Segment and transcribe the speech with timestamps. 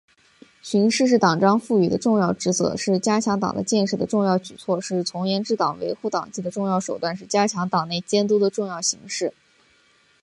[0.63, 9.31] 巡视是党章赋予的重要职责，是加强党的建设的重要举措，是从严治党、维护党纪的重要手段，是加强党内监督的重要形式。